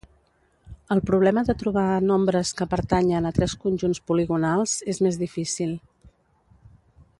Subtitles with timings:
[0.95, 5.77] El problema de trobar nombres que pertanyen a tres conjunts poligonals és més difícil.